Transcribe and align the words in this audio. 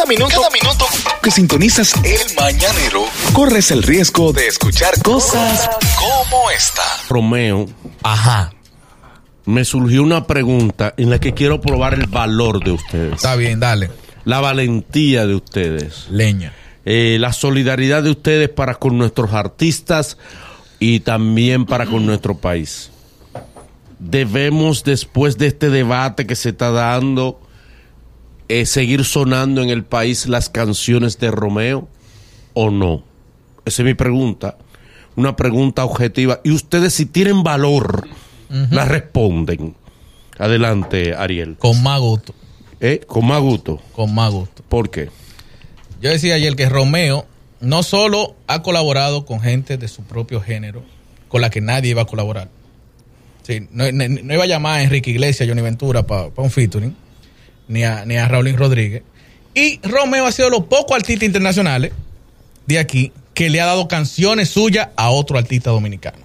Cada 0.00 0.08
minuto, 0.08 0.34
cada 0.34 0.48
minuto 0.50 0.86
que 1.22 1.30
sintonizas 1.30 1.92
el 2.04 2.34
mañanero, 2.34 3.04
corres 3.34 3.70
el 3.70 3.82
riesgo 3.82 4.32
de 4.32 4.46
escuchar 4.46 4.94
cosas 5.02 5.68
como 5.98 6.50
esta. 6.50 6.80
Romeo, 7.10 7.66
Ajá. 8.02 8.50
me 9.44 9.62
surgió 9.66 10.02
una 10.02 10.26
pregunta 10.26 10.94
en 10.96 11.10
la 11.10 11.20
que 11.20 11.34
quiero 11.34 11.60
probar 11.60 11.92
el 11.92 12.06
valor 12.06 12.64
de 12.64 12.70
ustedes, 12.72 13.12
Está 13.16 13.36
bien, 13.36 13.60
dale. 13.60 13.90
la 14.24 14.40
valentía 14.40 15.26
de 15.26 15.34
ustedes, 15.34 16.06
Leña. 16.08 16.54
eh, 16.86 17.18
la 17.20 17.34
solidaridad 17.34 18.02
de 18.02 18.12
ustedes 18.12 18.48
para 18.48 18.76
con 18.76 18.96
nuestros 18.96 19.34
artistas 19.34 20.16
y 20.78 21.00
también 21.00 21.66
para 21.66 21.84
con 21.84 22.06
nuestro 22.06 22.38
país. 22.38 22.90
Debemos, 23.98 24.82
después 24.82 25.36
de 25.36 25.48
este 25.48 25.68
debate 25.68 26.26
que 26.26 26.36
se 26.36 26.48
está 26.48 26.70
dando, 26.70 27.38
eh, 28.50 28.66
seguir 28.66 29.04
sonando 29.04 29.62
en 29.62 29.70
el 29.70 29.84
país 29.84 30.26
las 30.26 30.48
canciones 30.50 31.18
de 31.18 31.30
Romeo 31.30 31.88
o 32.54 32.70
no? 32.70 33.02
Esa 33.64 33.82
es 33.82 33.86
mi 33.86 33.94
pregunta. 33.94 34.56
Una 35.16 35.36
pregunta 35.36 35.84
objetiva. 35.84 36.40
Y 36.44 36.50
ustedes, 36.52 36.94
si 36.94 37.06
tienen 37.06 37.42
valor, 37.42 38.08
la 38.70 38.84
responden. 38.84 39.74
Adelante, 40.38 41.14
Ariel. 41.14 41.56
Con 41.58 41.82
más 41.82 42.00
gusto. 42.00 42.34
¿Eh? 42.80 43.00
Con 43.06 43.26
más 43.26 43.40
gusto. 43.40 43.80
Con 43.92 44.14
más 44.14 44.32
gusto. 44.32 44.62
¿Por 44.68 44.90
qué? 44.90 45.10
Yo 46.00 46.10
decía 46.10 46.34
ayer 46.34 46.56
que 46.56 46.68
Romeo 46.68 47.26
no 47.60 47.82
solo 47.82 48.34
ha 48.46 48.62
colaborado 48.62 49.26
con 49.26 49.40
gente 49.40 49.76
de 49.76 49.86
su 49.88 50.02
propio 50.04 50.40
género, 50.40 50.82
con 51.28 51.42
la 51.42 51.50
que 51.50 51.60
nadie 51.60 51.90
iba 51.90 52.02
a 52.02 52.06
colaborar. 52.06 52.48
Sí, 53.42 53.66
no, 53.70 53.90
no- 53.92 54.08
no 54.08 54.34
iba 54.34 54.44
a 54.44 54.46
llamar 54.46 54.78
a 54.80 54.82
Enrique 54.82 55.10
Iglesias, 55.10 55.46
Johnny 55.48 55.60
Ventura 55.62 56.06
para 56.06 56.30
un 56.36 56.50
featuring, 56.50 56.96
ni 57.70 57.84
a, 57.84 58.04
ni 58.04 58.16
a 58.16 58.28
Raulín 58.28 58.56
Rodríguez. 58.56 59.02
Y 59.54 59.80
Romeo 59.86 60.26
ha 60.26 60.32
sido 60.32 60.50
de 60.50 60.58
los 60.58 60.66
pocos 60.66 60.96
artistas 60.96 61.24
internacionales 61.24 61.92
de 62.66 62.78
aquí 62.78 63.12
que 63.32 63.48
le 63.48 63.60
ha 63.60 63.66
dado 63.66 63.88
canciones 63.88 64.50
suyas 64.50 64.88
a 64.96 65.10
otro 65.10 65.38
artista 65.38 65.70
dominicano. 65.70 66.18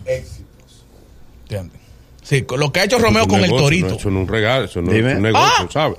¿Entiendes? 1.44 1.85
Sí, 2.28 2.44
lo 2.58 2.72
que 2.72 2.80
ha 2.80 2.84
hecho 2.86 2.98
Romeo 2.98 3.22
Es 3.22 3.28
un 3.28 3.34
con 3.36 3.44
el 3.44 3.50
torito. 3.52 3.88
no, 3.90 3.96
eso 3.98 4.10
no 4.10 4.20
es 4.22 4.28
un 4.28 4.34
regalo, 4.34 4.66
eso 4.66 4.82
no 4.82 4.92
Dime. 4.92 5.12
es 5.12 5.18
un 5.18 5.22
negocio, 5.22 5.48
Ah. 5.48 5.68
¿sabes? 5.72 5.98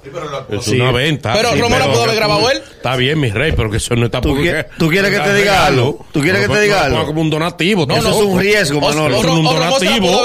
es 0.51 0.65
Sí. 0.65 0.81
una 0.81 0.91
venta. 0.91 1.33
Pero 1.35 1.51
Romeo 1.55 1.79
la 1.79 1.87
pudo 1.87 2.03
haber 2.03 2.17
grabado 2.17 2.51
él. 2.51 2.61
Está 2.77 2.97
bien, 2.97 3.21
mi 3.21 3.31
rey, 3.31 3.53
pero 3.53 3.71
que 3.71 3.77
eso 3.77 3.95
no 3.95 4.07
está 4.07 4.21
¿Tú 4.21 4.35
quieres 4.35 4.65
que 4.77 4.87
te 4.89 5.01
regalo. 5.03 5.35
diga 5.37 5.67
algo? 5.67 6.07
¿Tú 6.13 6.21
quieres 6.21 6.41
que 6.41 6.49
te 6.49 6.55
No, 6.55 6.61
diga 6.61 6.85
algo? 6.85 7.07
como 7.07 7.21
un 7.21 7.31
donativo. 7.31 7.87
No, 7.87 7.95
eso 7.97 8.09
no, 8.11 8.17
es 8.17 8.23
un 8.23 8.41
riesgo, 8.41 8.81
Manolo. 8.81 9.17
o- 9.17 9.19
Eso 9.21 9.27
no 9.29 9.33
es 9.35 9.39
un 9.39 9.45
donativo. 9.45 10.21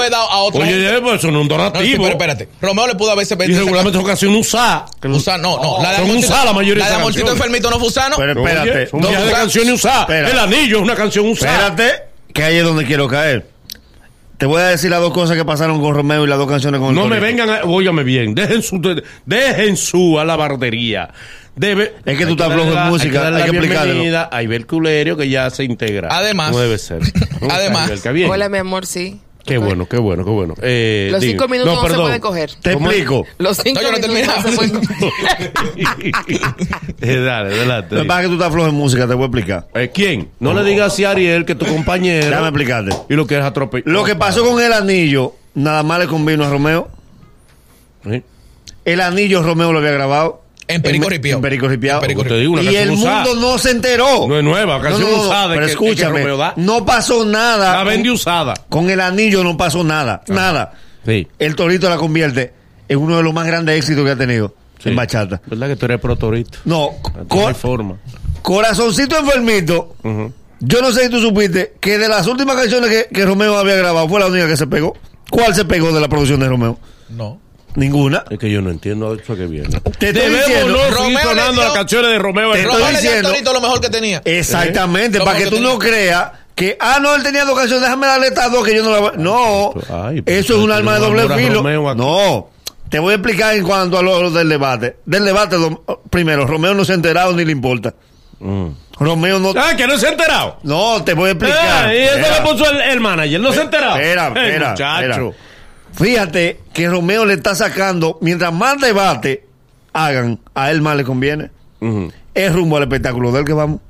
Oye, 0.54 0.96
eh, 0.96 1.00
pues 1.00 1.14
eso 1.20 1.30
no 1.30 1.38
es 1.38 1.42
un 1.42 1.48
donativo. 1.48 2.02
pero 2.02 2.08
espérate. 2.16 2.48
Romeo 2.60 2.86
le 2.88 2.94
pudo 2.96 3.12
haberse 3.12 3.34
y 3.34 3.36
vendido. 3.36 3.60
regularmente 3.60 3.98
son 3.98 4.06
canciones 4.06 4.40
usadas. 4.40 4.90
que 5.00 5.08
no- 5.08 5.16
Usa- 5.16 5.38
no, 5.38 5.56
no. 5.62 5.82
La 5.82 6.00
de 6.00 6.12
usadas 6.16 6.44
la 6.46 6.52
mayoría 6.52 6.84
de 6.84 6.90
La 6.90 6.96
de 6.96 7.00
Amorcito. 7.02 7.30
Enfermito 7.30 7.70
no 7.70 7.78
fue 7.78 7.88
usano. 7.88 8.16
Pero 8.16 8.32
espérate. 8.32 8.88
viajes 8.92 9.24
de 9.26 9.32
canciones 9.32 9.74
usadas. 9.74 10.08
El 10.10 10.38
anillo 10.38 10.76
es 10.78 10.82
una 10.82 10.94
canción 10.96 11.28
usada. 11.28 11.68
Espérate, 11.68 12.02
que 12.32 12.42
ahí 12.42 12.56
es 12.58 12.64
donde 12.64 12.84
quiero 12.84 13.06
caer. 13.06 13.51
Te 14.42 14.46
voy 14.46 14.60
a 14.60 14.66
decir 14.70 14.90
las 14.90 14.98
dos 14.98 15.12
cosas 15.12 15.36
que 15.36 15.44
pasaron 15.44 15.80
con 15.80 15.94
Romeo 15.94 16.24
y 16.24 16.26
las 16.26 16.36
dos 16.36 16.48
canciones 16.48 16.80
con 16.80 16.88
el 16.88 16.94
No 16.96 17.06
me 17.06 17.20
vengan, 17.20 17.48
a- 17.48 17.60
óigame 17.62 18.02
bien, 18.02 18.34
dejen 18.34 18.60
su, 18.60 18.80
dejen 19.24 19.76
su 19.76 20.18
alabardería. 20.18 21.10
Debe, 21.54 21.94
Es 22.04 22.18
que 22.18 22.26
tú 22.26 22.32
estás 22.32 22.52
flojo 22.52 22.72
en 22.76 22.88
música, 22.88 23.28
hay 23.28 23.44
que 23.44 23.60
bienvenida 23.60 24.28
a 24.32 24.42
Ibel 24.42 24.66
Culerio, 24.66 25.16
que 25.16 25.28
ya 25.28 25.48
se 25.50 25.62
integra. 25.62 26.08
Además- 26.10 26.48
Como 26.48 26.58
debe 26.58 26.76
ser. 26.78 27.02
Además-. 27.48 27.88
Hola, 28.28 28.48
mi 28.48 28.58
amor, 28.58 28.84
sí. 28.84 29.20
Qué 29.44 29.58
bueno, 29.58 29.86
qué 29.86 29.96
bueno, 29.98 30.24
qué 30.24 30.30
bueno. 30.30 30.54
Eh, 30.62 31.08
Los 31.10 31.20
dime. 31.20 31.32
cinco 31.32 31.48
minutos 31.48 31.74
no, 31.74 31.80
se 31.82 31.86
perdón. 31.88 32.04
pueden 32.04 32.20
coger. 32.20 32.50
Te 32.62 32.72
explico. 32.72 33.26
Los 33.38 33.56
cinco 33.56 33.80
No, 33.82 33.88
yo 33.88 33.92
no 34.00 34.08
minutos 34.14 34.44
no 34.44 34.50
se 34.50 34.56
pueden 34.56 34.72
coger. 34.86 35.12
Eh, 37.00 37.16
dale, 37.18 37.54
adelante. 37.56 37.96
Lo 37.96 38.02
que 38.02 38.06
pasa 38.08 38.20
es 38.20 38.26
que 38.26 38.28
tú 38.28 38.34
estás 38.34 38.52
flojo 38.52 38.68
en 38.68 38.74
música, 38.74 39.06
te 39.08 39.14
voy 39.14 39.24
a 39.24 39.26
explicar. 39.26 39.68
Eh, 39.74 39.90
¿Quién? 39.92 40.28
No 40.38 40.54
le 40.54 40.62
digas 40.62 40.98
a 41.00 41.10
Ariel 41.10 41.44
que 41.44 41.54
tu 41.56 41.66
compañero. 41.66 42.26
Déjame 42.28 42.48
explicarte. 42.48 42.96
Y 43.08 43.14
lo 43.14 43.26
quieres 43.26 43.44
atropellar. 43.46 43.88
Lo 43.88 44.04
que 44.04 44.14
pasó 44.14 44.44
con 44.44 44.62
el 44.62 44.72
anillo, 44.72 45.34
nada 45.54 45.82
más 45.82 45.98
le 45.98 46.06
convino 46.06 46.44
a 46.44 46.50
Romeo. 46.50 46.88
Sí. 48.08 48.22
El 48.84 49.00
anillo 49.00 49.42
Romeo 49.42 49.72
lo 49.72 49.78
había 49.80 49.90
grabado. 49.92 50.41
En 50.74 50.82
Perico 50.82 51.08
Ripiao. 51.08 51.36
En 51.38 51.42
Perico 51.42 51.68
Ripiao. 51.68 51.96
En 51.96 52.00
Perico 52.02 52.24
Te 52.24 52.34
digo, 52.38 52.52
una 52.54 52.62
y 52.62 52.76
el 52.76 52.90
usada. 52.90 53.24
mundo 53.24 53.40
no 53.40 53.58
se 53.58 53.70
enteró. 53.70 54.26
No 54.28 54.38
es 54.38 54.44
nueva, 54.44 54.80
canción 54.80 55.12
usada 55.14 55.54
Pero 55.54 55.66
que- 55.66 55.72
escúchame, 55.72 56.24
da. 56.36 56.54
no 56.56 56.84
pasó 56.84 57.24
nada. 57.24 57.76
La 57.78 57.84
vende 57.84 58.10
usada. 58.10 58.54
con 58.68 58.90
el 58.90 59.00
anillo 59.00 59.42
no 59.44 59.56
pasó 59.56 59.84
nada. 59.84 60.22
Nada. 60.28 60.72
Sí. 61.06 61.26
El 61.38 61.56
torito 61.56 61.88
la 61.88 61.96
convierte 61.96 62.52
en 62.88 62.98
uno 62.98 63.16
de 63.16 63.22
los 63.22 63.32
más 63.34 63.46
grandes 63.46 63.76
éxitos 63.78 64.04
que 64.04 64.10
ha 64.12 64.16
tenido 64.16 64.54
sí. 64.82 64.88
en 64.90 64.96
bachata. 64.96 65.40
¿Verdad 65.46 65.68
que 65.68 65.76
tú 65.76 65.84
eres 65.86 66.00
protorito? 66.00 66.58
No, 66.64 66.90
No 67.16 67.28
co- 67.28 67.48
hay 67.48 67.54
forma. 67.54 67.96
corazoncito 68.42 69.16
enfermito. 69.18 69.96
Yo 70.60 70.80
no 70.80 70.92
sé 70.92 71.04
si 71.04 71.10
tú 71.10 71.20
supiste 71.20 71.74
que 71.80 71.98
de 71.98 72.08
las 72.08 72.26
últimas 72.28 72.54
canciones 72.56 72.88
que, 72.88 73.08
que 73.12 73.24
Romeo 73.26 73.56
había 73.58 73.74
grabado 73.76 74.08
fue 74.08 74.20
la 74.20 74.26
única 74.26 74.46
que 74.46 74.56
se 74.56 74.66
pegó. 74.66 74.96
¿Cuál 75.30 75.54
se 75.54 75.64
pegó 75.64 75.92
de 75.92 76.00
la 76.00 76.08
producción 76.08 76.38
de 76.40 76.48
Romeo? 76.48 76.78
No. 77.08 77.40
Ninguna. 77.74 78.24
Es 78.30 78.38
que 78.38 78.50
yo 78.50 78.60
no 78.60 78.70
entiendo 78.70 79.14
eso 79.14 79.34
que 79.34 79.46
viene. 79.46 79.68
Te 79.98 80.08
estoy 80.08 80.12
Debemos 80.12 80.46
diciendo- 80.46 80.72
no 80.72 80.78
seguir 80.78 80.94
Romeo 80.96 81.22
sonando 81.22 81.52
dio- 81.52 81.62
las 81.64 81.72
canciones 81.72 82.10
de 82.10 82.18
Romeo. 82.18 82.52
Te 82.52 82.58
estoy 82.60 82.72
Romeo 82.72 82.86
le 82.92 83.00
dio 83.00 83.10
al 83.12 83.20
diciendo- 83.22 83.52
lo 83.54 83.60
mejor 83.60 83.80
que 83.80 83.88
tenía. 83.88 84.22
Exactamente, 84.24 85.18
Lo 85.18 85.24
para 85.24 85.38
que 85.38 85.44
que 85.44 85.50
tú 85.50 85.56
tenía. 85.56 85.70
no 85.72 85.78
creas 85.78 86.30
que, 86.54 86.76
ah, 86.78 86.98
no, 87.00 87.14
él 87.14 87.22
tenía 87.22 87.44
dos 87.46 87.56
canciones, 87.58 87.82
déjame 87.82 88.06
darle 88.06 88.26
estas 88.26 88.52
dos 88.52 88.62
que 88.64 88.76
yo 88.76 88.82
no 88.84 88.90
la 88.90 88.98
voy 89.00 89.10
No, 89.16 89.72
Ay, 89.90 90.22
eso 90.26 90.54
es 90.54 90.58
un 90.60 90.70
arma 90.70 90.94
de 90.94 91.00
no 91.00 91.06
doble 91.06 91.22
filo. 91.34 91.94
No, 91.94 92.50
te 92.90 92.98
voy 92.98 93.12
a 93.12 93.14
explicar 93.16 93.54
en 93.54 93.64
cuanto 93.64 93.98
a 93.98 94.02
lo, 94.02 94.22
lo 94.22 94.30
del 94.30 94.48
debate. 94.50 94.96
Del 95.06 95.24
debate, 95.24 95.56
primero, 96.10 96.46
Romeo 96.46 96.74
no 96.74 96.84
se 96.84 96.92
ha 96.92 96.94
enterado 96.94 97.32
ni 97.32 97.44
le 97.46 97.52
importa. 97.52 97.94
Mm. 98.38 98.66
Romeo 98.98 99.38
no. 99.38 99.54
Ah, 99.56 99.74
que 99.76 99.86
no 99.86 99.96
se 99.96 100.08
ha 100.08 100.10
enterado. 100.10 100.58
No, 100.62 101.02
te 101.02 101.14
voy 101.14 101.28
a 101.30 101.32
explicar. 101.32 101.86
Ah, 101.86 101.94
y 101.94 101.98
eso 101.98 102.16
le 102.18 102.40
puso 102.50 102.70
el, 102.70 102.80
el 102.82 103.00
manager. 103.00 103.40
¿No 103.40 103.52
se 103.52 103.60
ha 103.60 103.62
enterado? 103.62 103.96
Espera, 103.96 104.26
Eh, 104.28 104.46
espera, 104.48 104.70
muchacho. 104.72 105.00
espera. 105.06 105.32
Fíjate 105.94 106.60
que 106.72 106.88
Romeo 106.88 107.24
le 107.24 107.34
está 107.34 107.54
sacando, 107.54 108.18
mientras 108.20 108.52
más 108.52 108.80
debate 108.80 109.44
hagan, 109.92 110.38
a 110.54 110.70
él 110.70 110.80
más 110.82 110.96
le 110.96 111.04
conviene. 111.04 111.50
Es 112.34 112.52
rumbo 112.54 112.76
al 112.76 112.84
espectáculo 112.84 113.32
del 113.32 113.44
que 113.44 113.52
vamos. 113.52 113.80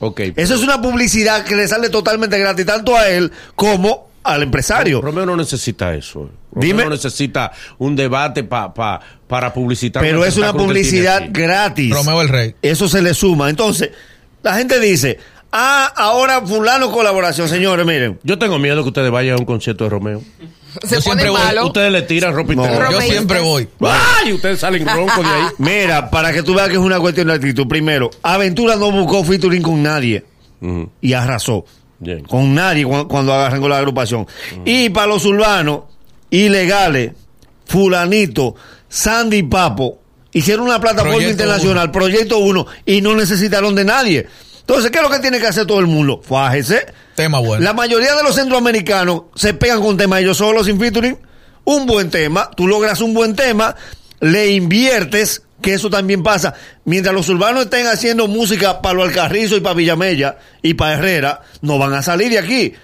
Ok. 0.00 0.20
Eso 0.36 0.54
es 0.54 0.62
una 0.62 0.80
publicidad 0.82 1.44
que 1.44 1.54
le 1.54 1.68
sale 1.68 1.88
totalmente 1.90 2.38
gratis, 2.38 2.66
tanto 2.66 2.96
a 2.96 3.08
él 3.08 3.30
como 3.54 4.08
al 4.24 4.42
empresario. 4.42 5.00
Romeo 5.00 5.24
no 5.26 5.36
necesita 5.36 5.94
eso. 5.94 6.30
Romeo 6.52 6.68
Dime. 6.68 6.84
no 6.84 6.90
necesita 6.90 7.52
un 7.78 7.94
debate 7.94 8.42
pa, 8.44 8.72
pa- 8.74 9.00
para 9.28 9.52
publicitar. 9.52 10.02
Pero 10.02 10.24
es 10.24 10.36
una 10.36 10.52
publicidad 10.52 11.28
gratis. 11.30 11.92
Romeo 11.94 12.22
el 12.22 12.28
Rey. 12.28 12.54
Eso 12.62 12.88
se 12.88 13.02
le 13.02 13.14
suma. 13.14 13.48
Entonces, 13.50 13.90
la 14.42 14.56
gente 14.56 14.80
dice, 14.80 15.18
ah, 15.52 15.92
ahora 15.94 16.40
fulano 16.44 16.90
colaboración. 16.90 17.48
Señores, 17.48 17.86
miren. 17.86 18.18
Yo 18.24 18.38
tengo 18.38 18.58
miedo 18.58 18.82
que 18.82 18.88
ustedes 18.88 19.10
vayan 19.10 19.34
a 19.36 19.38
un 19.38 19.44
concierto 19.44 19.84
de 19.84 19.90
Romeo. 19.90 20.22
Se 20.84 20.96
Yo 20.96 21.02
pone 21.02 21.22
siempre 21.22 21.30
voy-. 21.30 21.66
Ustedes 21.66 21.92
le 21.92 22.02
tiran 22.02 22.34
ropa 22.34 22.54
No. 22.54 22.64
interior. 22.64 22.92
Yo 22.92 23.00
siempre 23.00 23.40
voy. 23.40 23.68
¡Ay! 23.80 24.32
Ustedes 24.32 24.60
salen 24.60 24.86
roncos 24.94 25.18
de 25.24 25.30
ahí. 25.30 25.44
Mira, 25.58 26.10
para 26.10 26.32
que 26.32 26.42
tú 26.42 26.54
veas 26.54 26.68
que 26.68 26.74
es 26.74 26.80
una 26.80 26.98
cuestión 27.00 27.28
de 27.28 27.34
actitud. 27.34 27.66
Primero, 27.68 28.10
Aventura 28.22 28.76
no 28.76 28.90
buscó 28.90 29.24
featuring 29.24 29.62
con 29.62 29.82
nadie 29.82 30.24
y 31.00 31.12
arrasó. 31.12 31.64
Bien. 31.98 32.20
Con 32.24 32.54
nadie 32.54 32.84
cu- 32.84 33.08
cuando 33.08 33.32
agarran 33.32 33.60
con 33.60 33.70
la 33.70 33.78
agrupación. 33.78 34.26
Y 34.64 34.90
para 34.90 35.06
los 35.06 35.24
urbanos, 35.24 35.82
ilegales, 36.30 37.12
fulanito, 37.66 38.54
Sandy 38.88 39.38
y 39.38 39.42
Papo, 39.44 39.98
hicieron 40.32 40.66
una 40.66 40.80
plataforma 40.80 41.12
Proyecto 41.14 41.42
internacional, 41.42 41.90
Proyecto 41.90 42.38
1, 42.38 42.66
y 42.84 43.00
no 43.00 43.14
necesitaron 43.14 43.74
de 43.74 43.84
nadie. 43.84 44.26
Entonces, 44.68 44.90
¿qué 44.90 44.98
es 44.98 45.04
lo 45.04 45.10
que 45.10 45.20
tiene 45.20 45.38
que 45.38 45.46
hacer 45.46 45.64
todo 45.64 45.78
el 45.78 45.86
mundo? 45.86 46.20
Fájese. 46.24 46.86
Tema 47.14 47.38
bueno. 47.38 47.62
La 47.62 47.72
mayoría 47.72 48.16
de 48.16 48.24
los 48.24 48.34
centroamericanos 48.34 49.22
se 49.36 49.54
pegan 49.54 49.80
con 49.80 49.96
temas 49.96 50.20
ellos 50.20 50.38
solos 50.38 50.66
sin 50.66 50.80
featuring. 50.80 51.16
Un 51.64 51.86
buen 51.86 52.10
tema, 52.10 52.50
tú 52.50 52.66
logras 52.66 53.00
un 53.00 53.14
buen 53.14 53.36
tema, 53.36 53.76
le 54.18 54.50
inviertes, 54.50 55.42
que 55.62 55.74
eso 55.74 55.88
también 55.88 56.24
pasa. 56.24 56.54
Mientras 56.84 57.14
los 57.14 57.28
urbanos 57.28 57.64
estén 57.64 57.86
haciendo 57.86 58.26
música 58.26 58.82
para 58.82 58.96
los 58.96 59.08
Alcarrizo 59.08 59.56
y 59.56 59.60
para 59.60 59.76
Villamella 59.76 60.38
y 60.62 60.74
para 60.74 60.94
Herrera, 60.94 61.42
no 61.62 61.78
van 61.78 61.94
a 61.94 62.02
salir 62.02 62.30
de 62.30 62.40
aquí. 62.40 62.74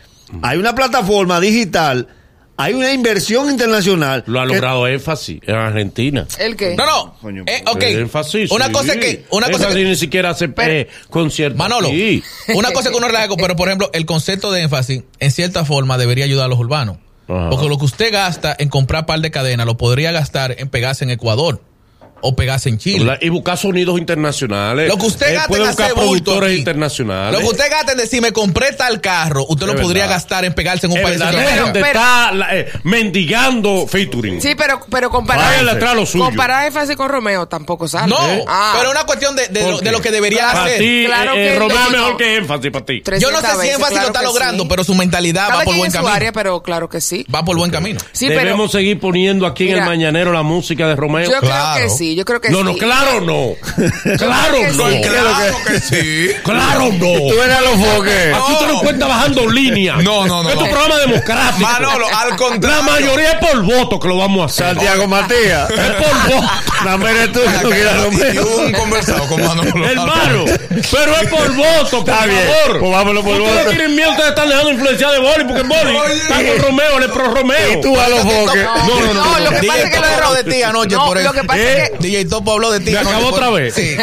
Hay 0.40 0.58
una 0.58 0.76
plataforma 0.76 1.40
digital, 1.40 2.06
hay 2.56 2.74
una 2.74 2.92
inversión 2.92 3.50
internacional. 3.50 4.22
Lo 4.26 4.40
ha 4.40 4.46
que- 4.46 4.54
logrado 4.54 4.86
énfasis 4.86 5.40
en 5.46 5.54
Argentina. 5.54 6.26
¿El 6.38 6.56
qué? 6.56 6.76
No, 6.76 6.84
no. 6.86 7.14
Coño, 7.20 7.44
Eh, 7.46 7.62
ok. 7.66 7.82
Énfasis, 7.82 8.50
Una 8.50 8.66
sí. 8.66 8.72
cosa 8.72 8.96
que. 8.98 9.24
Una 9.30 9.46
cosa 9.46 9.64
Énfasis 9.64 9.76
que 9.76 9.84
ni 9.84 9.96
siquiera 9.96 10.30
hace 10.30 10.48
Pero- 10.48 10.72
eh, 10.72 10.88
conciertos. 11.10 11.58
Manolo, 11.58 11.88
una 12.54 12.70
cosa 12.72 12.90
que 12.90 12.96
uno 12.96 13.06
relaja, 13.08 13.28
pero 13.36 13.56
por 13.56 13.68
ejemplo, 13.68 13.90
el 13.92 14.06
concepto 14.06 14.50
de 14.52 14.62
énfasis, 14.62 15.02
en 15.18 15.30
cierta 15.30 15.64
forma, 15.64 15.98
debería 15.98 16.24
ayudar 16.24 16.46
a 16.46 16.48
los 16.48 16.58
urbanos. 16.58 16.98
Ajá. 17.28 17.50
Porque 17.50 17.68
lo 17.68 17.78
que 17.78 17.84
usted 17.84 18.12
gasta 18.12 18.54
en 18.58 18.68
comprar 18.68 19.06
par 19.06 19.20
de 19.20 19.30
cadenas, 19.30 19.64
lo 19.66 19.76
podría 19.76 20.12
gastar 20.12 20.54
en 20.58 20.68
pegarse 20.68 21.04
en 21.04 21.10
Ecuador. 21.10 21.62
O 22.22 22.34
pegarse 22.34 22.68
en 22.68 22.78
Chile. 22.78 23.18
Y 23.20 23.28
buscar 23.28 23.58
sonidos 23.58 23.98
internacionales. 23.98 24.88
Lo 24.88 24.96
que 24.96 25.06
usted 25.06 25.34
Eh, 25.34 25.38
puede 25.48 25.62
en 25.62 25.68
buscar 25.68 25.84
hacer 25.86 25.94
bulto 25.96 26.10
productores 26.24 26.50
aquí. 26.50 26.58
internacionales. 26.58 27.32
Lo 27.32 27.38
que 27.40 27.52
usted 27.52 27.70
gasta 27.70 27.92
en 27.92 27.98
decir, 27.98 28.22
me 28.22 28.32
compré 28.32 28.72
tal 28.72 29.00
carro, 29.00 29.44
usted 29.48 29.66
lo 29.66 29.76
podría 29.76 30.02
verdad. 30.04 30.16
gastar 30.16 30.44
en 30.44 30.54
pegarse 30.54 30.86
en 30.86 30.92
un 30.92 30.98
Es 30.98 31.04
país. 31.04 31.18
verdad, 31.18 31.70
pero- 31.72 31.86
estar 31.86 32.34
la- 32.34 32.56
eh, 32.56 32.68
mendigando 32.84 33.86
featuring. 33.86 34.40
Sí, 34.40 34.54
pero, 34.56 34.80
pero 34.90 35.10
comparar, 35.10 35.64
comparar 36.18 36.66
énfasis 36.66 36.96
con 36.96 37.08
Romeo 37.08 37.46
tampoco 37.46 37.86
sale. 37.88 38.08
No, 38.08 38.18
Ah, 38.46 38.74
pero 38.78 38.90
es 38.90 38.94
una 38.96 39.04
cuestión 39.04 39.36
de, 39.36 39.48
de 39.48 39.60
¿Por 39.60 39.70
lo, 39.70 39.80
de 39.80 39.92
lo 39.92 40.00
que 40.00 40.10
debería. 40.10 40.48
Para 40.52 40.64
hacer. 40.64 40.78
ti, 40.78 41.04
Claro 41.06 41.32
eh, 41.32 41.34
que 41.34 41.54
eh, 41.54 41.58
Romeo 41.58 41.78
es 41.84 41.90
mejor 41.90 42.16
que 42.16 42.36
énfasis 42.36 42.70
para 42.70 42.84
ti. 42.84 43.00
300 43.02 43.20
Yo 43.20 43.30
no 43.30 43.40
sé 43.46 43.52
si 43.52 43.58
veces, 43.58 43.74
énfasis 43.74 43.92
claro 43.92 44.08
lo 44.08 44.12
está 44.14 44.22
logrando, 44.22 44.62
sí. 44.64 44.68
pero 44.68 44.84
su 44.84 44.94
mentalidad 44.94 45.46
Cada 45.48 45.58
va 45.58 45.64
por 45.64 45.76
buen 45.76 45.90
camino. 45.92 46.12
área, 46.12 46.32
pero 46.32 46.62
claro 46.62 46.88
que 46.88 47.00
sí. 47.00 47.26
Va 47.34 47.44
por 47.44 47.56
buen 47.56 47.70
camino. 47.70 48.00
Sí, 48.12 48.26
pero 48.28 48.40
Debemos 48.40 48.72
seguir 48.72 48.98
poniendo 49.00 49.46
aquí 49.46 49.68
en 49.68 49.78
el 49.78 49.84
mañanero 49.84 50.32
la 50.32 50.42
música 50.42 50.86
de 50.88 50.96
Romeo. 50.96 51.30
yo 51.30 51.38
Claro. 51.40 51.74
creo 51.76 51.88
que 51.88 51.94
sí, 51.94 52.11
yo 52.14 52.24
creo 52.24 52.40
que 52.40 52.50
no, 52.50 52.58
sí. 52.58 52.64
no, 52.64 52.74
claro 52.76 53.20
no. 53.20 53.54
claro 54.18 54.56
creo 54.58 54.70
que 54.70 54.72
no. 54.76 54.88
sí. 54.90 55.00
Claro 55.02 55.56
que 55.66 55.80
sí. 55.80 56.30
Claro 56.44 56.88
no. 56.92 56.98
Tú 56.98 57.42
eres 57.42 57.56
a 57.56 57.60
los 57.60 57.72
foques. 57.86 58.34
Aquí 58.34 58.52
usted 58.52 58.66
no 58.68 58.74
encuentra 58.78 59.06
bajando 59.08 59.48
línea. 59.48 59.96
No, 59.96 60.26
no, 60.26 60.42
no, 60.42 60.50
Este 60.50 60.64
no. 60.64 60.70
programa 60.70 60.96
democrático. 60.98 61.60
Manolo, 61.68 62.06
al 62.06 62.30
La 62.30 62.36
contrario. 62.36 62.82
mayoría 62.82 63.30
es 63.32 63.38
por 63.48 63.62
voto 63.62 64.00
que 64.00 64.08
lo 64.08 64.16
vamos 64.18 64.42
a 64.42 64.46
hacer. 64.46 64.66
Santiago 64.76 65.06
Matías. 65.06 65.70
Es 65.70 65.78
por 65.92 66.34
voto. 66.34 66.50
Dame 66.84 67.10
eres 67.10 67.32
tú 67.32 67.40
que 67.40 67.62
no 67.62 67.70
quieras 67.70 67.94
un 68.06 68.72
conversado 68.72 69.26
con 69.28 69.44
Manolo. 69.44 69.86
Hermano, 69.88 70.44
pero 70.90 71.16
es 71.20 71.28
por 71.28 71.52
voto, 71.54 72.04
por 72.04 72.14
favor. 72.14 72.78
Pues 72.80 72.90
vámonos 72.92 73.24
por 73.24 73.40
ustedes 73.40 73.56
voto. 73.64 73.70
tienen 73.70 73.94
miedo, 73.94 74.10
ustedes 74.10 74.28
están 74.30 74.48
dejando 74.48 74.70
influenciar 74.72 75.12
de 75.12 75.18
Boli, 75.18 75.44
porque 75.44 75.62
Boli 75.62 75.96
está 76.20 76.34
con 76.36 76.58
Romeo, 76.58 76.98
él 76.98 77.04
es 77.04 77.10
pro 77.10 77.24
Romeo. 77.34 77.72
Y 77.72 77.80
tú 77.80 77.98
a 78.00 78.08
los 78.08 78.20
foques. 78.20 78.64
No, 78.64 79.00
no, 79.00 79.14
no, 79.14 79.38
lo 79.38 79.50
que 79.50 79.66
pasa 79.66 79.82
es 79.82 79.90
que 79.90 80.00
lo 80.00 80.34
de 80.34 80.44
ti 80.44 80.62
anoche 80.62 80.94
No, 80.96 81.06
por 81.06 81.18
eso. 81.18 81.28
lo 81.28 81.34
que 81.40 81.44
pasa 81.44 81.60
¿Eh? 81.60 81.82
es 81.84 81.90
que 81.90 81.96
DJ 82.02 82.24
Topo 82.26 82.52
habló 82.52 82.70
de 82.70 82.80
ti 82.80 82.90
¿Me 82.92 82.98
acabó 82.98 83.30
por- 83.30 83.34
otra 83.34 83.50
vez? 83.50 83.74
Sí. 83.74 83.96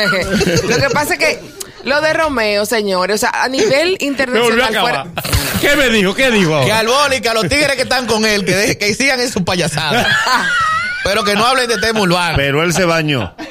lo 0.67 0.77
que 0.77 0.89
pasa 0.93 1.13
es 1.13 1.19
que 1.19 1.39
lo 1.83 2.01
de 2.01 2.13
Romeo, 2.13 2.65
señores, 2.65 3.15
o 3.15 3.17
sea, 3.19 3.43
a 3.43 3.47
nivel 3.47 3.69
Me 3.69 3.79
volvió 3.79 3.99
a 3.99 4.05
internacional 4.05 4.61
acabar. 4.69 5.07
fuera- 5.13 5.59
¿Qué 5.61 5.75
me 5.75 5.89
dijo? 5.89 6.13
¿Qué 6.15 6.31
dijo 6.31 6.49
Que 6.49 6.71
ahora? 6.71 6.79
al 6.79 6.87
Boli, 6.87 7.21
que 7.21 7.29
a 7.29 7.33
los 7.33 7.47
tigres 7.47 7.75
que 7.75 7.83
están 7.83 8.05
con 8.05 8.25
él, 8.25 8.43
que, 8.45 8.55
deje- 8.55 8.77
que 8.77 8.93
sigan 8.95 9.19
en 9.19 9.31
sus 9.31 9.43
payasadas. 9.43 10.07
Pero 11.03 11.23
que 11.23 11.33
no 11.35 11.45
hablen 11.45 11.67
de 11.69 11.77
tema 11.77 12.01
urbano. 12.01 12.35
Pero 12.35 12.61
él 12.63 12.73
se 12.73 12.83
bañó. 12.85 13.33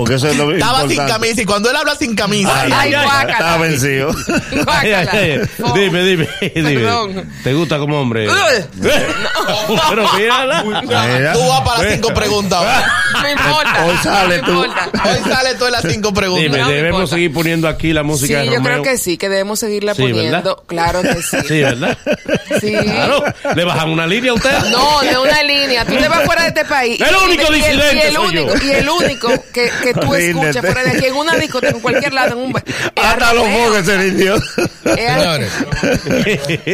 Porque 0.00 0.14
eso 0.14 0.28
es 0.28 0.36
lo 0.36 0.50
Estaba 0.52 0.88
sin 0.88 0.96
camisa 0.96 1.42
y 1.42 1.44
cuando 1.44 1.70
él 1.70 1.76
habla 1.76 1.94
sin 1.94 2.14
camisa. 2.14 2.52
Ay, 2.62 2.72
ay, 2.74 2.92
guácala. 3.04 3.32
Estaba 3.32 3.56
vencido. 3.58 4.10
Ay, 4.66 4.92
ay, 4.92 5.08
ay. 5.12 5.40
Oh. 5.62 5.72
Dime, 5.74 6.02
dime, 6.04 6.28
dime. 6.54 6.74
Perdón. 6.74 7.30
¿Te 7.44 7.52
gusta 7.52 7.78
como 7.78 8.00
hombre? 8.00 8.26
Pero 9.90 10.12
mírala. 10.16 10.62
Mira. 10.64 11.32
Tú 11.32 11.40
vas 11.48 11.60
para 11.62 11.82
las 11.82 11.92
cinco 11.92 12.14
preguntas. 12.14 12.60
No 13.12 13.30
importa. 13.30 13.84
Hoy 13.86 13.96
sale 14.02 14.38
no 14.38 14.44
tú. 14.46 14.64
importa. 14.64 14.90
Hoy 15.04 15.30
sale 15.32 15.54
todas 15.54 15.72
las 15.72 15.92
cinco 15.92 16.12
preguntas. 16.14 16.42
Dime, 16.44 16.58
No 16.58 16.66
me 16.68 16.72
debemos 16.74 16.98
importa. 17.00 17.16
seguir 17.16 17.32
poniendo 17.32 17.68
aquí 17.68 17.92
la 17.92 18.00
Sí, 18.02 18.06
música 18.06 18.38
de 18.40 18.46
yo 18.46 18.54
Romeo. 18.56 18.72
creo 18.72 18.82
que 18.82 18.98
sí, 18.98 19.16
que 19.18 19.28
debemos 19.28 19.58
seguirla 19.60 19.94
Sí, 19.94 20.02
poniendo. 20.02 20.30
¿verdad? 20.38 20.56
Claro 20.66 21.02
que 21.02 21.22
sí. 21.22 21.36
Sí, 21.46 21.60
¿verdad? 21.62 21.98
Sí. 22.60 22.72
Claro. 22.72 23.24
¿Le 23.54 23.64
bajan 23.64 23.90
una 23.90 24.06
línea 24.06 24.30
a 24.32 24.34
usted? 24.34 24.58
No, 24.70 25.00
de 25.00 25.18
una 25.18 25.42
línea. 25.42 25.84
Tú 25.84 25.94
te 25.96 26.08
vas 26.08 26.24
fuera 26.24 26.42
de 26.42 26.48
este 26.48 26.64
país. 26.64 27.00
El 27.00 27.08
Y- 27.14 27.24
único 27.24 27.42
y, 27.42 27.46
el, 27.46 27.54
y 27.54 27.56
disidente 27.58 28.08
el 28.08 28.14
soy 28.14 28.26
único, 28.38 28.54
yo. 28.56 28.66
y 28.66 28.70
el 28.70 28.88
único 28.88 29.28
que, 29.52 29.70
que 29.82 29.89
tú 29.94 30.14
escuchas 30.14 30.54
Ríndete. 30.56 30.60
fuera 30.62 30.82
de 30.82 30.90
aquí, 30.98 31.06
en 31.06 31.16
una 31.16 31.36
discoteca, 31.36 31.72
en 31.74 31.80
cualquier 31.80 32.12
lado, 32.12 32.32
en 32.32 32.38
un 32.38 32.52
bar. 32.52 32.64
Hasta 32.96 33.34
los 33.34 33.44
foques 33.48 33.86
se 33.86 33.96
rindió. 33.96 34.34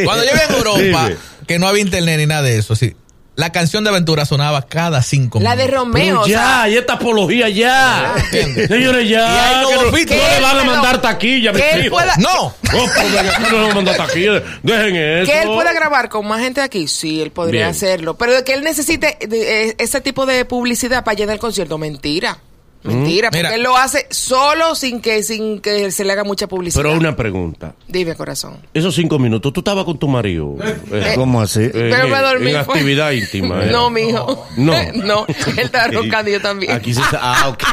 Cuando 0.05 0.23
yo 0.23 0.31
en 0.31 0.55
Europa, 0.55 0.79
Dime. 1.07 1.17
que 1.47 1.59
no 1.59 1.67
había 1.67 1.81
internet 1.81 2.17
ni 2.19 2.25
nada 2.25 2.41
de 2.43 2.57
eso, 2.57 2.75
sí. 2.75 2.95
La 3.35 3.51
canción 3.51 3.83
de 3.83 3.91
aventura 3.91 4.25
sonaba 4.25 4.63
cada 4.63 5.03
cinco 5.03 5.39
La 5.39 5.51
minutos. 5.51 5.67
de 5.71 5.77
Romeo. 5.77 5.93
Pero 5.93 6.21
o 6.21 6.25
sea, 6.25 6.63
ya, 6.63 6.69
y 6.69 6.77
esta 6.77 6.93
apología 6.93 7.47
ya. 7.49 8.15
¿Entiendes? 8.17 8.67
Señores, 8.67 9.07
ya. 9.07 9.27
que 9.27 9.61
no, 9.61 9.71
no 9.83 9.91
le 9.91 10.41
van 10.41 10.57
a 10.57 10.61
Que 10.63 10.67
mandar 10.67 11.01
taquilla, 11.01 11.53
mis 11.53 11.61
que 11.61 11.71
él 11.73 11.85
hijos. 11.85 11.99
pueda- 12.01 12.15
No. 12.17 12.55
Aquí 12.63 13.43
no 13.43 13.49
le 13.51 13.61
van 13.61 13.71
a 13.71 13.75
mandar 13.75 13.95
taquilla. 13.95 14.41
Dejen 14.63 14.95
eso. 14.95 15.31
que 15.31 15.41
él 15.43 15.47
pueda 15.49 15.71
grabar 15.71 16.09
con 16.09 16.27
más 16.27 16.41
gente 16.41 16.61
aquí, 16.61 16.87
sí, 16.87 17.21
él 17.21 17.29
podría 17.29 17.59
Bien. 17.65 17.69
hacerlo. 17.75 18.17
Pero 18.17 18.33
de 18.33 18.43
que 18.43 18.53
él 18.55 18.63
necesite 18.63 19.19
eh, 19.21 19.75
ese 19.77 20.01
tipo 20.01 20.25
de 20.25 20.43
publicidad 20.45 21.03
para 21.03 21.15
llenar 21.15 21.35
el 21.35 21.39
concierto, 21.39 21.77
mentira. 21.77 22.39
Mentira, 22.87 23.29
porque 23.29 23.43
Mira. 23.43 23.55
él 23.55 23.63
lo 23.63 23.77
hace 23.77 24.07
solo 24.09 24.75
sin 24.75 25.01
que 25.01 25.23
sin 25.23 25.59
que 25.59 25.91
se 25.91 26.03
le 26.03 26.13
haga 26.13 26.23
mucha 26.23 26.47
publicidad. 26.47 26.83
Pero 26.83 26.95
una 26.97 27.15
pregunta. 27.15 27.75
Dime, 27.87 28.15
corazón. 28.15 28.57
Esos 28.73 28.95
cinco 28.95 29.19
minutos, 29.19 29.51
¿tú 29.53 29.59
estabas 29.61 29.85
con 29.85 29.97
tu 29.99 30.07
marido? 30.07 30.55
Eh, 30.91 31.13
¿Cómo 31.15 31.41
así? 31.41 31.61
eh, 31.63 31.71
Pero 31.73 32.07
me 32.07 32.17
en- 32.17 32.21
dormí. 32.23 32.51
En 32.55 32.65
fue. 32.65 32.73
actividad 32.75 33.11
íntima. 33.11 33.63
eh. 33.65 33.69
No, 33.71 33.89
mijo. 33.89 34.47
No. 34.57 34.73
no, 34.93 35.25
él 35.27 35.59
está 35.59 35.87
roncando 35.87 36.29
y 36.29 36.33
yo 36.33 36.41
también. 36.41 36.71
Aquí 36.71 36.93
se 36.93 37.01
está. 37.01 37.19
Ah, 37.21 37.49
ok. 37.49 37.63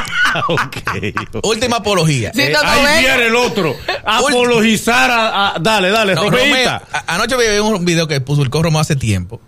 ok. 0.49 1.45
Última 1.45 1.77
apología. 1.77 2.31
Sí, 2.33 2.41
Eh, 2.41 2.49
no, 2.53 2.61
no, 2.61 2.69
ahí 2.69 2.83
ven. 2.83 2.99
viene 3.03 3.27
el 3.27 3.35
otro. 3.35 3.75
Apologizar 4.05 5.11
a, 5.11 5.55
a- 5.55 5.59
Dale, 5.59 5.89
dale, 5.89 6.15
No, 6.15 6.23
Romeita. 6.29 6.45
Romeo, 6.47 6.69
a- 6.93 7.13
anoche 7.15 7.35
vi 7.37 7.59
un 7.59 7.85
video 7.85 8.07
que 8.07 8.19
puso 8.21 8.41
el 8.41 8.51
Romeo 8.51 8.79
hace 8.79 8.95
tiempo, 8.95 9.39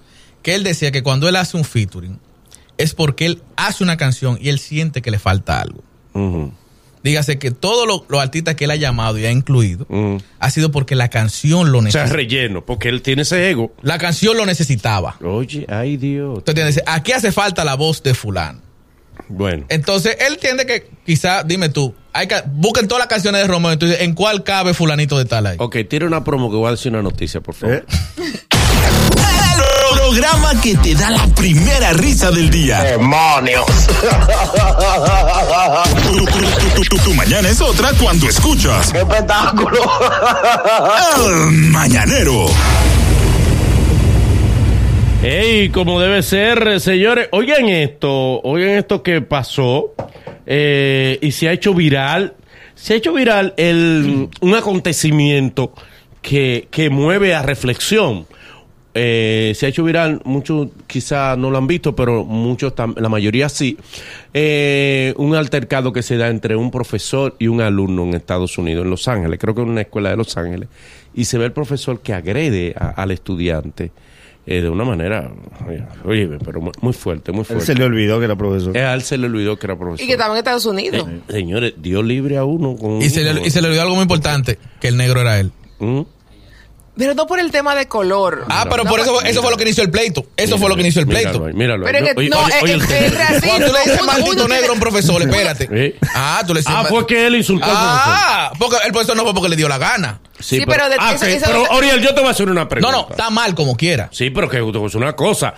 que 0.42 0.56
él 0.56 0.64
decía 0.64 0.92
que 0.92 1.04
cuando 1.04 1.28
él 1.28 1.36
hace 1.36 1.58
un 1.58 1.64
featuring, 1.66 2.20
es 2.78 2.94
porque 2.94 3.26
él 3.26 3.42
hace 3.56 3.84
una 3.84 3.98
canción 3.98 4.38
y 4.42 4.50
él 4.50 4.60
siente 4.60 5.02
que 5.02 5.12
le 5.12 5.20
falta 5.20 5.62
algo. 5.62 5.84
Dígase 7.04 7.38
que 7.40 7.52
todos 7.52 7.88
los 7.88 8.02
los 8.10 8.20
artistas 8.22 8.56
que 8.56 8.66
él 8.66 8.72
ha 8.72 8.76
llamado 8.76 9.18
y 9.18 9.26
ha 9.26 9.32
incluido 9.32 9.86
ha 10.40 10.50
sido 10.50 10.72
porque 10.72 10.96
la 10.96 11.10
canción 11.10 11.72
lo 11.72 11.78
O 11.78 11.82
sea, 11.82 11.86
necesitaba. 12.04 12.14
relleno, 12.16 12.66
porque 12.66 12.90
él 12.90 13.02
tiene 13.02 13.22
ese 13.22 13.50
ego. 13.50 13.72
La 13.82 13.98
canción 13.98 14.36
lo 14.36 14.46
necesitaba. 14.46 15.18
Oye, 15.24 15.66
ay 15.70 15.98
Dios. 15.98 16.40
Entonces 16.46 16.84
aquí 16.86 17.12
hace 17.12 17.32
falta 17.32 17.64
la 17.64 17.76
voz 17.76 18.02
de 18.04 18.14
fulano. 18.14 18.62
Bueno. 19.30 19.66
Entonces 19.70 20.18
él 20.20 20.34
entiende 20.34 20.66
que 20.66 20.90
quizá, 21.06 21.44
dime 21.44 21.70
tú, 21.70 21.94
hay 22.14 22.28
que, 22.28 22.36
busquen 22.48 22.88
todas 22.88 23.00
las 23.00 23.08
canciones 23.08 23.42
de 23.42 23.48
Romeo, 23.48 23.72
entonces 23.72 24.02
en 24.02 24.14
cuál 24.14 24.44
cabe 24.44 24.74
fulanito 24.74 25.18
de 25.18 25.26
tal 25.26 25.46
ahí. 25.48 25.58
Ok, 25.60 25.78
tira 25.90 26.06
una 26.08 26.24
promo 26.24 26.50
que 26.50 26.56
voy 26.58 26.68
a 26.68 26.72
decir 26.72 26.92
una 26.92 27.02
noticia, 27.02 27.42
por 27.42 27.56
favor. 27.56 27.76
¿Eh? 27.78 27.84
El 30.50 30.60
programa 30.60 30.62
que 30.62 30.76
te 30.78 30.96
da 30.96 31.10
la 31.10 31.28
primera 31.36 31.92
risa 31.94 32.32
del 32.32 32.50
día. 32.50 32.82
¡Demonios! 32.82 33.66
Tu, 36.12 36.26
tu- 36.26 36.26
tu- 36.26 36.84
tu- 36.84 36.98
tu 37.04 37.14
mañana 37.14 37.50
es 37.50 37.60
otra 37.60 37.90
cuando 38.02 38.28
escuchas. 38.30 38.92
¡Qué 38.94 39.00
espectáculo! 39.00 39.78
Mañanero. 41.52 42.46
Ey, 45.22 45.70
como 45.70 46.00
debe 46.00 46.22
ser, 46.24 46.80
señores. 46.80 47.28
Oigan 47.32 47.68
esto, 47.68 48.40
oigan 48.42 48.70
esto 48.78 49.04
que 49.04 49.20
pasó 49.22 49.94
eh, 50.46 51.20
y 51.22 51.32
se 51.34 51.50
ha 51.50 51.52
hecho 51.52 51.74
viral. 51.74 52.36
Se 52.76 52.94
ha 52.94 52.98
hecho 52.98 53.12
viral 53.12 53.54
el, 53.58 54.30
un 54.40 54.56
acontecimiento 54.56 55.74
que, 56.22 56.68
que 56.72 56.90
mueve 56.90 57.36
a 57.36 57.42
reflexión. 57.42 58.28
Eh, 59.00 59.54
se 59.56 59.66
ha 59.66 59.70
hecho 59.70 59.84
viral, 59.84 60.22
muchos 60.26 60.70
quizá 60.88 61.36
no 61.36 61.50
lo 61.52 61.58
han 61.60 61.68
visto, 61.68 61.96
pero 61.96 62.26
muchos, 62.26 62.74
la 62.96 63.10
mayoría 63.10 63.48
sí. 63.50 63.78
Eh, 64.34 65.14
un 65.18 65.36
altercado 65.36 65.94
que 65.94 66.02
se 66.04 66.18
da 66.18 66.30
entre 66.30 66.56
un 66.56 66.72
profesor 66.72 67.36
y 67.40 67.48
un 67.48 67.62
alumno 67.62 68.04
en 68.04 68.16
Estados 68.16 68.58
Unidos, 68.58 68.84
en 68.86 68.90
Los 68.90 69.08
Ángeles, 69.08 69.40
creo 69.40 69.54
que 69.56 69.62
en 69.62 69.70
una 69.70 69.82
escuela 69.82 70.10
de 70.10 70.18
Los 70.18 70.36
Ángeles, 70.38 70.68
y 71.14 71.26
se 71.26 71.38
ve 71.38 71.46
el 71.46 71.52
profesor 71.52 72.00
que 72.02 72.14
agrede 72.14 72.74
a- 72.78 72.90
al 73.02 73.12
estudiante 73.12 73.92
eh, 74.50 74.62
de 74.62 74.70
una 74.70 74.86
manera, 74.86 75.30
oye, 75.68 75.84
oye, 76.06 76.38
pero 76.46 76.62
muy, 76.62 76.72
muy 76.80 76.94
fuerte, 76.94 77.32
muy 77.34 77.42
Él 77.42 77.46
fuerte. 77.46 77.66
se 77.66 77.76
le 77.76 77.84
olvidó 77.84 78.18
que 78.20 78.26
era 78.26 78.36
profesor. 78.38 78.78
Eh, 78.78 78.82
A 78.82 78.94
él 78.94 79.02
se 79.02 79.18
le 79.18 79.26
olvidó 79.28 79.58
que 79.60 79.68
era 79.68 79.78
profesor. 79.78 80.02
Y 80.04 80.08
que 80.08 80.14
estaba 80.14 80.34
en 80.34 80.38
Estados 80.38 80.66
Unidos. 80.66 81.06
Eh, 81.06 81.20
señores, 81.34 81.74
Dios 81.78 82.06
libre 82.06 82.38
a 82.38 82.46
uno 82.46 82.76
con 82.78 83.02
Y 83.02 83.10
se, 83.10 83.24
le, 83.26 83.46
y 83.46 83.50
se 83.50 83.62
le 83.62 83.68
olvidó 83.68 83.82
algo 83.82 83.96
muy 83.96 84.04
importante, 84.04 84.58
que 84.80 84.88
el 84.88 84.96
negro 84.96 85.20
era 85.20 85.38
él. 85.40 85.52
¿Mm? 85.80 86.02
Pero 86.98 87.14
no 87.14 87.28
por 87.28 87.40
el 87.40 87.52
tema 87.52 87.76
de 87.76 87.88
color. 87.88 88.46
Ah, 88.50 88.66
pero 88.70 88.84
No, 88.84 88.90
por 88.90 89.00
eso, 89.00 89.22
eso 89.22 89.42
fue 89.42 89.52
lo 89.52 89.58
que 89.58 89.64
inició 89.64 89.84
el 89.84 89.92
pleito. 89.92 90.26
Eso 90.36 90.58
fue 90.58 90.68
lo 90.70 90.76
que 90.76 90.82
inició 90.82 91.02
el 91.02 91.08
pleito. 91.08 91.40
Míralo 91.40 91.54
míralo. 91.54 91.86
Pero 91.86 91.98
es 92.00 92.04
que 92.14 92.20
Oye, 92.20 92.30
no, 92.30 92.40
oye, 92.44 92.54
es- 92.58 92.64
oye, 92.64 92.74
el 92.74 92.82
es- 92.82 92.90
es 92.92 93.14
racismo. 93.18 93.48
Cuando 93.50 93.68
tú 93.68 93.74
le 93.74 93.80
dices 93.92 94.04
maldito 94.06 94.48
negro 94.48 94.70
a 94.72 94.74
un 94.74 94.80
profesor, 94.80 95.22
espérate. 95.22 95.70
¿Eh? 95.72 95.96
Ah, 96.16 96.44
tú 96.48 96.54
le 96.54 96.62
dices. 96.62 96.74
Ah, 96.76 96.86
fue 96.90 97.06
que 97.06 97.28
él 97.28 97.36
insultó 97.36 97.66
al 97.66 97.72
profesor. 97.72 98.14
Ah, 98.16 98.52
porque 98.58 98.78
el 98.86 98.92
profesor 98.92 99.16
no 99.16 99.24
fue 99.24 99.34
porque 99.34 99.50
le 99.50 99.56
dio 99.56 99.70
la 99.70 99.78
gana. 99.78 100.20
Sí, 100.40 100.62
pero 100.68 100.90
de- 100.90 100.96
ah, 101.00 101.14
eso- 101.14 101.26
pero 101.46 101.64
Oriel, 101.72 102.02
yo 102.02 102.14
te 102.14 102.20
voy 102.22 102.30
a 102.30 102.32
hacer 102.32 102.50
una 102.50 102.62
No, 102.62 102.70
pregunta. 102.70 102.96
no, 102.98 103.08
está 103.10 103.30
mal 103.30 103.56
como 103.56 103.76
quiera. 103.76 104.10
Sí, 104.12 104.30
pero 104.30 104.50
que 104.50 104.58
decir 104.62 104.98
una 104.98 105.14
cosa. 105.14 105.54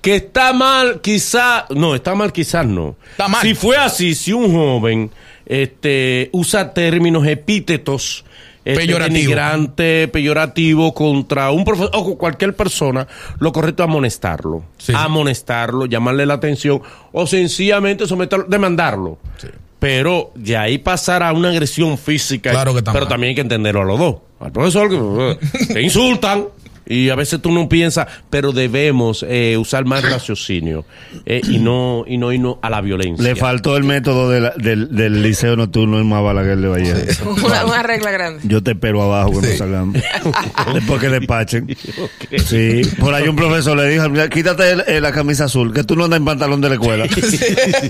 Que 0.00 0.16
está 0.16 0.52
mal, 0.52 1.00
quizá, 1.00 1.66
no, 1.70 1.94
está 1.94 2.14
mal, 2.14 2.32
quizás 2.32 2.64
no. 2.64 2.96
Está 3.10 3.26
mal. 3.28 3.42
Si 3.42 3.54
fue 3.54 3.76
así, 3.76 4.14
si 4.14 4.32
un 4.32 4.52
joven 4.52 5.10
este, 5.44 6.28
usa 6.32 6.72
términos 6.74 7.26
epítetos 7.26 8.24
este, 8.68 8.84
Peyorativo. 8.84 9.14
denigrante, 9.14 10.08
peyorativo 10.08 10.92
contra 10.92 11.50
un 11.50 11.64
profesor 11.64 11.90
o 11.94 12.04
con 12.04 12.16
cualquier 12.16 12.54
persona, 12.54 13.08
lo 13.38 13.50
correcto 13.50 13.82
es 13.82 13.88
amonestarlo. 13.88 14.62
Sí. 14.76 14.92
Amonestarlo, 14.94 15.86
llamarle 15.86 16.26
la 16.26 16.34
atención 16.34 16.82
o 17.12 17.26
sencillamente 17.26 18.06
someterlo, 18.06 18.44
demandarlo. 18.46 19.16
Pero 19.78 20.32
de 20.34 20.58
ahí 20.58 20.76
pasar 20.76 21.22
a 21.22 21.32
una 21.32 21.48
agresión 21.48 21.96
física. 21.96 22.50
Claro 22.50 22.74
que 22.74 22.82
Pero 22.82 23.08
también 23.08 23.30
hay 23.30 23.34
que 23.36 23.40
entenderlo 23.40 23.80
a 23.80 23.84
los 23.86 23.98
dos. 23.98 24.16
Al 24.40 24.52
profesor 24.52 24.90
que, 24.90 25.72
que 25.72 25.80
insultan 25.80 26.44
Y 26.88 27.10
a 27.10 27.14
veces 27.14 27.40
tú 27.42 27.52
no 27.52 27.68
piensas, 27.68 28.06
pero 28.30 28.52
debemos 28.52 29.24
eh, 29.28 29.56
usar 29.58 29.84
más 29.84 30.02
raciocinio 30.02 30.84
eh, 31.26 31.40
y 31.46 31.58
no 31.58 32.04
y 32.06 32.16
no 32.18 32.32
irnos 32.32 32.56
a 32.62 32.70
la 32.70 32.80
violencia. 32.80 33.22
Le 33.22 33.36
faltó 33.36 33.76
el 33.76 33.84
método 33.84 34.30
de 34.30 34.40
la- 34.40 34.54
del, 34.56 34.94
del 34.96 35.22
liceo 35.22 35.54
nocturno 35.56 35.98
en 36.00 36.08
Mabalaguer 36.08 36.56
de 36.58 36.68
Valle. 36.68 36.94
Una, 37.44 37.64
una 37.66 37.82
regla 37.82 38.10
grande. 38.10 38.40
Yo 38.44 38.62
te 38.62 38.70
espero 38.72 39.02
abajo 39.02 39.32
cuando 39.32 39.50
salgamos. 39.56 39.96
Después 40.74 41.00
que 41.00 41.08
despachen. 41.08 41.76
Sí. 42.46 42.82
Por 42.98 43.14
ahí 43.14 43.28
un 43.28 43.36
profesor 43.36 43.76
le 43.76 43.88
dijo, 43.88 44.08
"Mira, 44.08 44.28
quítate 44.28 44.70
el- 44.70 44.84
eh, 44.86 45.00
la 45.00 45.12
camisa 45.12 45.44
azul, 45.44 45.72
que 45.72 45.84
tú 45.84 45.96
no 45.96 46.04
andas 46.04 46.18
en 46.18 46.24
pantalón 46.24 46.60
de 46.60 46.68
la 46.68 46.74
escuela. 46.74 47.06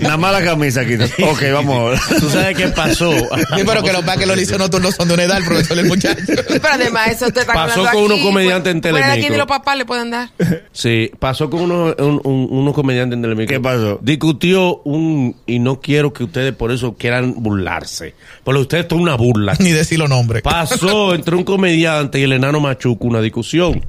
Nada 0.01 0.17
más 0.17 0.31
la 0.33 0.43
camisa 0.43 0.85
quítate. 0.85 1.23
Ok, 1.23 1.41
vamos 1.53 1.75
ahora. 1.75 2.01
¿Tú 2.19 2.29
sabes 2.29 2.57
qué 2.57 2.67
pasó? 2.69 3.11
Sí, 3.11 3.63
pero 3.65 3.83
que 3.83 3.93
los 3.93 4.03
que 4.17 4.25
los 4.25 4.37
liceos 4.37 4.59
nocturnos 4.59 4.95
son 4.95 5.07
de 5.07 5.13
una 5.13 5.23
edad, 5.23 5.37
el 5.37 5.45
profesor 5.45 5.77
del 5.77 5.87
muchacho. 5.87 6.21
Pero 6.25 6.67
además, 6.71 7.09
eso 7.09 7.31
te 7.31 7.41
está 7.41 7.53
Pasó 7.53 7.85
con 7.91 8.03
unos 8.03 8.19
comediantes 8.19 8.71
en 8.73 8.81
de 8.97 9.03
aquí 9.03 9.29
de 9.29 9.37
los 9.37 9.47
papás 9.47 9.77
le 9.77 9.85
pueden 9.85 10.11
dar. 10.11 10.29
Sí, 10.71 11.11
pasó 11.19 11.49
con 11.49 11.61
uno, 11.61 11.95
un- 11.99 12.21
un- 12.23 12.47
unos 12.51 12.73
comediantes 12.73 13.15
en 13.17 13.21
Telemicro. 13.21 13.55
¿Qué 13.55 13.59
pasó? 13.59 13.99
Discutió 14.01 14.77
un, 14.83 15.35
y 15.45 15.59
no 15.59 15.79
quiero 15.81 16.13
que 16.13 16.23
ustedes 16.23 16.53
por 16.53 16.71
eso 16.71 16.95
quieran 16.97 17.33
burlarse, 17.37 18.15
porque 18.43 18.61
ustedes 18.61 18.85
son 18.89 19.01
una 19.01 19.15
burla. 19.15 19.53
Ni 19.59 19.71
decir 19.71 19.99
los 19.99 20.09
nombres. 20.09 20.41
Pasó 20.41 21.13
entre 21.13 21.35
un 21.35 21.43
comediante 21.43 22.19
y 22.19 22.23
el 22.23 22.31
enano 22.33 22.59
Machuco 22.59 23.05
una 23.07 23.21
discusión. 23.21 23.83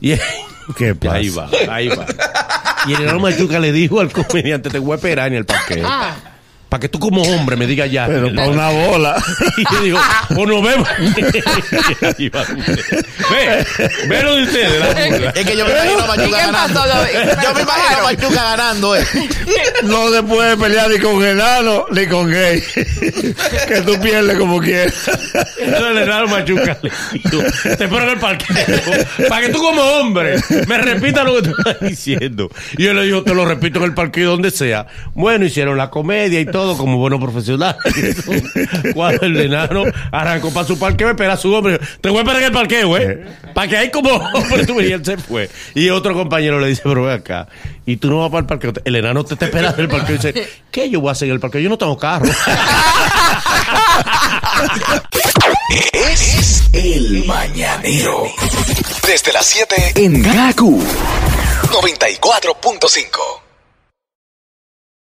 Y 0.00 0.14
¿Qué 0.76 0.94
pasa? 1.00 1.14
ahí 1.16 1.28
va, 1.30 1.48
ahí 1.70 1.88
va. 1.88 2.06
Y 2.86 2.92
el 2.94 3.02
enano 3.02 3.20
Machuca 3.20 3.58
le 3.58 3.72
dijo 3.72 4.00
al 4.00 4.10
comediante, 4.12 4.68
te 4.70 4.78
voy 4.78 4.92
a 4.92 4.94
esperar 4.96 5.28
en 5.28 5.34
el 5.38 5.46
parqueo. 5.46 5.86
Ah. 5.88 6.14
Para 6.74 6.80
que 6.80 6.88
tú 6.88 6.98
como 6.98 7.22
hombre 7.22 7.54
me 7.54 7.68
digas 7.68 7.88
ya. 7.88 8.08
Pero 8.08 8.34
para 8.34 8.48
una 8.48 8.68
bola. 8.70 9.14
y 9.56 9.62
yo 9.72 9.80
digo, 9.80 9.98
pues 10.34 10.48
nos 10.48 10.60
vemos. 10.60 10.88
Ve, 13.30 13.66
ve 14.08 14.22
lo 14.22 14.34
de 14.34 14.42
ustedes. 14.42 15.34
Es 15.36 15.46
que 15.46 15.56
yo 15.56 15.64
me 15.64 15.70
imagino 15.70 16.00
a 16.00 16.04
¿Y 16.04 16.08
Machuca 16.08 16.24
qué 16.24 16.46
ganando. 16.46 16.80
Yo 17.42 17.54
me 17.54 17.62
imagino 17.62 17.98
a 17.98 18.02
Machuca 18.02 18.42
ganando, 18.42 18.96
eh. 18.96 19.06
No 19.84 20.10
se 20.10 20.22
puede 20.24 20.56
pelear 20.56 20.90
ni 20.90 20.98
con 20.98 21.24
enano 21.24 21.86
ni 21.92 22.06
con 22.06 22.28
gay. 22.30 22.60
que 23.68 23.80
tú 23.82 24.00
pierdes 24.00 24.36
como 24.36 24.60
quieras. 24.60 24.94
Entonces 25.58 25.90
el 25.90 25.98
enano 25.98 26.26
Machuca 26.26 26.76
le 26.82 26.90
dijo, 27.12 27.38
te 27.62 27.84
espero 27.84 28.02
en 28.02 28.08
el 28.10 28.18
parqueo. 28.18 28.66
Para 29.28 29.46
que 29.46 29.52
tú 29.52 29.62
como 29.62 29.80
hombre 29.80 30.40
me 30.66 30.78
repitas 30.78 31.24
lo 31.24 31.36
que 31.36 31.42
tú 31.42 31.54
estás 31.56 31.80
diciendo. 31.80 32.50
Y 32.76 32.86
él 32.86 32.96
le 32.96 33.04
dijo, 33.04 33.22
te 33.22 33.32
lo 33.32 33.44
repito 33.44 33.78
en 33.78 33.84
el 33.84 33.94
parqueo 33.94 34.32
donde 34.32 34.50
sea. 34.50 34.86
Bueno, 35.14 35.44
hicieron 35.44 35.78
la 35.78 35.88
comedia 35.90 36.40
y 36.40 36.46
todo 36.46 36.63
como 36.72 36.98
buenos 36.98 37.20
profesionales. 37.20 37.76
Cuando 38.94 39.26
el 39.26 39.36
enano 39.36 39.84
arrancó 40.10 40.50
para 40.50 40.66
su 40.66 40.78
parqueo, 40.78 41.10
espera 41.10 41.34
a 41.34 41.36
su 41.36 41.52
hombre. 41.52 41.78
Te 42.00 42.08
voy 42.08 42.18
a 42.18 42.20
esperar 42.22 42.40
en 42.42 42.46
el 42.46 42.52
parqueo, 42.52 42.96
¿eh? 42.96 43.24
Para 43.52 43.68
que 43.68 43.76
ahí 43.76 43.90
como 43.90 44.10
hombre 44.34 44.66
tú 44.66 44.80
y 44.80 44.90
él 44.92 45.04
se 45.04 45.16
fue. 45.16 45.50
Y 45.74 45.90
otro 45.90 46.14
compañero 46.14 46.58
le 46.58 46.68
dice, 46.68 46.82
pero 46.84 47.04
ve 47.04 47.12
acá. 47.12 47.46
Y 47.86 47.96
tú 47.96 48.08
no 48.08 48.20
vas 48.20 48.30
para 48.30 48.40
el 48.40 48.46
parqueo. 48.46 48.72
El 48.84 48.96
enano 48.96 49.24
te 49.24 49.34
está 49.34 49.46
esperando 49.46 49.76
en 49.78 49.84
el 49.84 49.90
parqueo 49.90 50.16
y 50.16 50.18
dice, 50.18 50.48
¿qué 50.70 50.88
yo 50.88 51.00
voy 51.00 51.10
a 51.10 51.12
hacer 51.12 51.28
en 51.28 51.34
el 51.34 51.40
parqueo? 51.40 51.60
Yo 51.60 51.68
no 51.68 51.78
tengo 51.78 51.98
carro. 51.98 52.26
Es 55.92 56.64
el 56.72 57.24
mañanero. 57.24 58.24
Desde 59.06 59.32
las 59.32 59.46
7 59.46 59.92
en 59.96 60.22
Gaku 60.22 60.80
94.5. 61.72 63.43